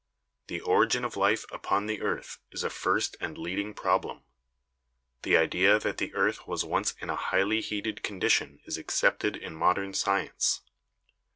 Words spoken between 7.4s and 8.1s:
heated